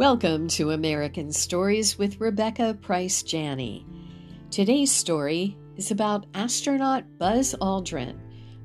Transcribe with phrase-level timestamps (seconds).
[0.00, 3.84] Welcome to American Stories with Rebecca Price Janney.
[4.50, 8.18] Today's story is about astronaut Buzz Aldrin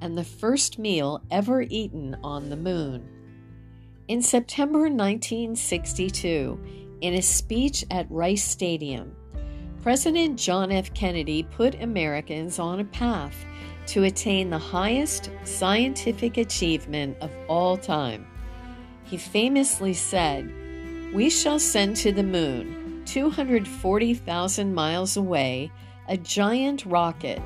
[0.00, 3.06] and the first meal ever eaten on the moon.
[4.08, 6.58] In September 1962,
[7.02, 9.14] in a speech at Rice Stadium,
[9.82, 10.94] President John F.
[10.94, 13.44] Kennedy put Americans on a path
[13.88, 18.26] to attain the highest scientific achievement of all time.
[19.04, 20.54] He famously said,
[21.12, 25.72] we shall send to the moon, 240,000 miles away,
[26.08, 27.40] a giant rocket,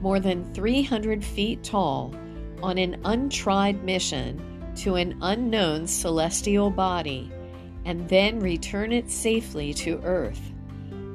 [0.00, 2.14] more than 300 feet tall,
[2.62, 4.40] on an untried mission
[4.76, 7.30] to an unknown celestial body,
[7.84, 10.52] and then return it safely to Earth.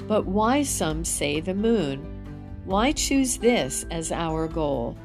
[0.07, 2.05] But why, some say, the moon?
[2.65, 4.97] Why choose this as our goal?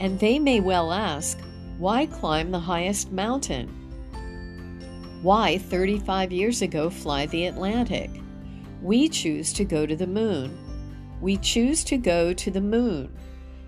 [0.00, 1.38] And they may well ask,
[1.78, 3.77] why climb the highest mountain?
[5.22, 8.08] Why 35 years ago fly the Atlantic?
[8.80, 10.56] We choose to go to the moon.
[11.20, 13.12] We choose to go to the moon.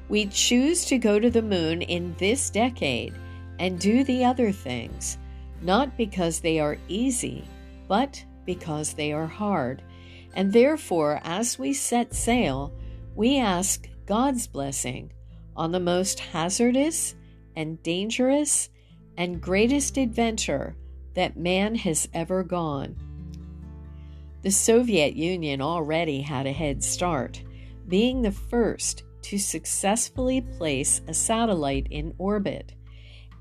[0.08, 3.14] We choose to go to the moon in this decade
[3.58, 5.18] and do the other things,
[5.60, 7.44] not because they are easy,
[7.88, 9.82] but because they are hard.
[10.34, 12.72] And therefore, as we set sail,
[13.16, 15.12] we ask God's blessing
[15.56, 17.16] on the most hazardous
[17.56, 18.68] and dangerous
[19.16, 20.76] and greatest adventure
[21.20, 22.96] that man has ever gone.
[24.40, 27.42] The Soviet Union already had a head start,
[27.86, 32.72] being the first to successfully place a satellite in orbit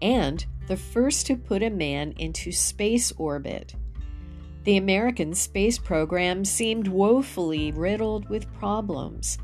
[0.02, 3.76] and the first to put a man into space orbit.
[4.66, 9.38] The American space program seemed woefully riddled with problems.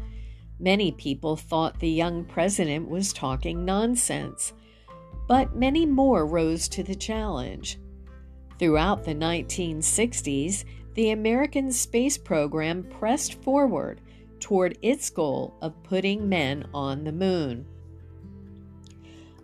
[0.60, 4.52] Many people thought the young president was talking nonsense,
[5.26, 7.80] but many more rose to the challenge.
[8.58, 14.00] Throughout the 1960s, the American space program pressed forward
[14.40, 17.66] toward its goal of putting men on the moon.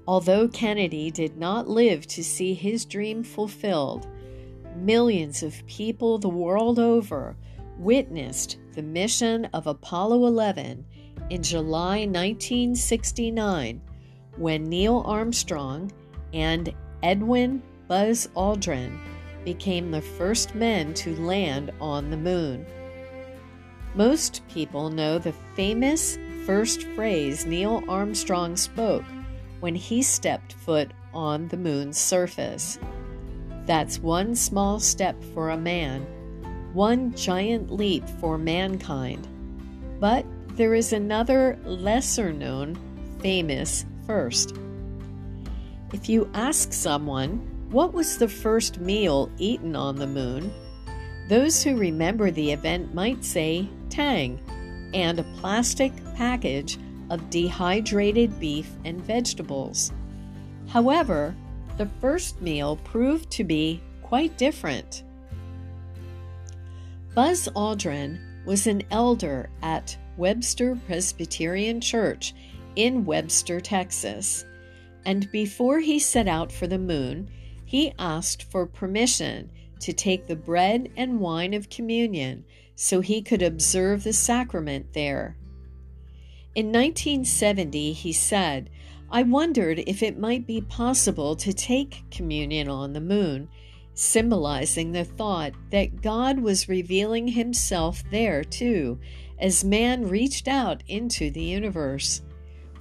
[0.07, 4.07] Although Kennedy did not live to see his dream fulfilled,
[4.75, 7.35] millions of people the world over
[7.77, 10.85] witnessed the mission of Apollo 11
[11.29, 13.81] in July 1969
[14.37, 15.91] when Neil Armstrong
[16.33, 16.73] and
[17.03, 18.97] Edwin Buzz Aldrin
[19.43, 22.65] became the first men to land on the moon.
[23.95, 29.03] Most people know the famous first phrase Neil Armstrong spoke
[29.59, 32.79] when he stepped foot on the moon's surface.
[33.65, 36.03] That's one small step for a man,
[36.71, 39.27] one giant leap for mankind.
[39.99, 40.25] But
[40.55, 42.77] there is another lesser known
[43.19, 44.55] famous first.
[45.91, 50.51] If you ask someone what was the first meal eaten on the moon?
[51.29, 54.39] Those who remember the event might say tang
[54.93, 56.77] and a plastic package
[57.09, 59.93] of dehydrated beef and vegetables.
[60.67, 61.33] However,
[61.77, 65.03] the first meal proved to be quite different.
[67.15, 72.33] Buzz Aldrin was an elder at Webster Presbyterian Church
[72.75, 74.43] in Webster, Texas,
[75.05, 77.29] and before he set out for the moon,
[77.71, 79.49] he asked for permission
[79.79, 82.43] to take the bread and wine of communion
[82.75, 85.37] so he could observe the sacrament there.
[86.53, 88.69] In 1970, he said,
[89.09, 93.47] I wondered if it might be possible to take communion on the moon,
[93.93, 98.99] symbolizing the thought that God was revealing himself there too,
[99.39, 102.21] as man reached out into the universe.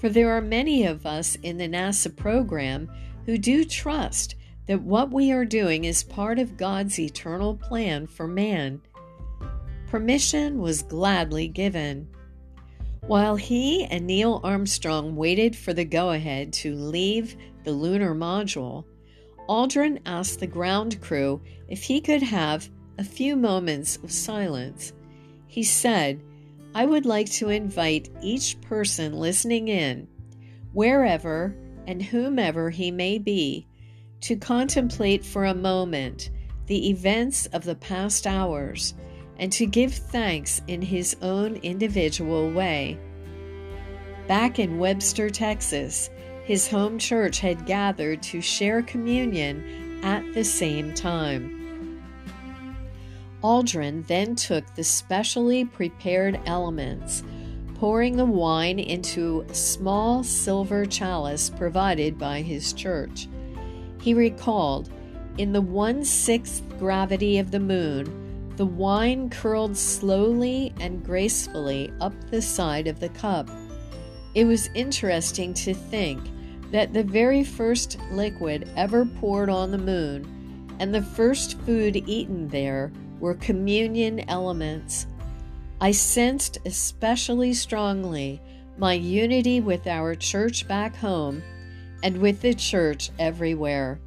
[0.01, 2.91] For there are many of us in the NASA program
[3.25, 4.35] who do trust
[4.71, 8.81] that what we are doing is part of God's eternal plan for man.
[9.89, 12.07] Permission was gladly given.
[13.01, 17.35] While he and Neil Armstrong waited for the go ahead to leave
[17.65, 18.85] the lunar module,
[19.49, 24.93] Aldrin asked the ground crew if he could have a few moments of silence.
[25.49, 26.23] He said,
[26.77, 30.07] I would like to invite each person listening in,
[30.73, 31.57] wherever
[31.89, 33.67] and whomever he may be,
[34.21, 36.31] to contemplate for a moment
[36.67, 38.95] the events of the past hours
[39.39, 42.99] and to give thanks in his own individual way.
[44.29, 46.11] Back in Webster, Texas,
[46.45, 51.57] his home church had gathered to share communion at the same time.
[53.43, 57.23] Aldrin then took the specially prepared elements,
[57.77, 63.29] pouring the wine into a small silver chalice provided by his church.
[64.01, 64.91] He recalled,
[65.39, 72.13] in the one sixth gravity of the moon, the wine curled slowly and gracefully up
[72.31, 73.49] the side of the cup.
[74.35, 76.21] It was interesting to think
[76.71, 82.49] that the very first liquid ever poured on the moon and the first food eaten
[82.49, 85.07] there were communion elements.
[85.81, 88.41] I sensed especially strongly
[88.79, 91.43] my unity with our church back home
[92.03, 94.01] and with the church everywhere.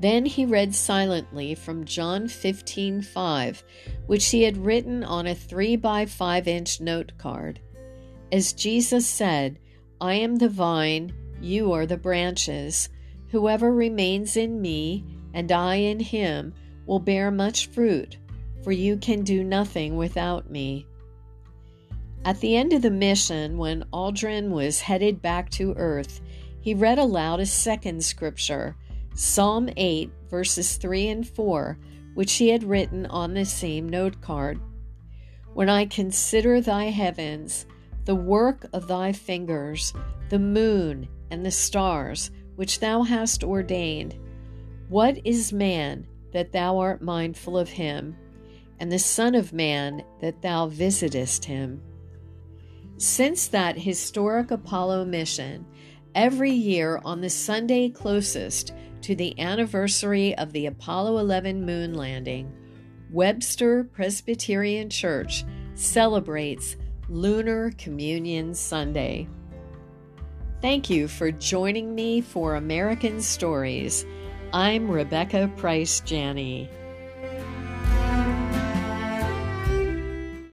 [0.00, 3.62] Then he read silently from John 15:5,
[4.06, 7.60] which he had written on a 3 by 5 inch note card.
[8.32, 9.58] As Jesus said,
[10.00, 12.88] I am the vine, you are the branches.
[13.28, 16.52] Whoever remains in me, and I in him,
[16.86, 18.16] will bear much fruit,
[18.62, 20.86] for you can do nothing without me.
[22.24, 26.20] At the end of the mission, when Aldrin was headed back to earth,
[26.60, 28.76] he read aloud a second scripture,
[29.16, 31.76] Psalm 8, verses 3 and 4,
[32.14, 34.60] which he had written on the same note card.
[35.54, 37.66] When I consider thy heavens,
[38.04, 39.92] the work of thy fingers,
[40.28, 44.16] the moon and the stars, which thou hast ordained,
[44.88, 48.16] what is man that thou art mindful of him,
[48.78, 51.82] and the Son of Man that thou visitest him?
[53.02, 55.66] Since that historic Apollo mission,
[56.14, 62.54] every year on the Sunday closest to the anniversary of the Apollo 11 moon landing,
[63.10, 65.44] Webster Presbyterian Church
[65.74, 66.76] celebrates
[67.08, 69.28] Lunar Communion Sunday.
[70.60, 74.06] Thank you for joining me for American Stories.
[74.52, 76.70] I'm Rebecca Price Janney.